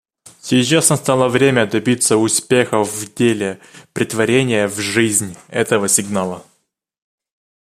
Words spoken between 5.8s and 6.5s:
сигнала.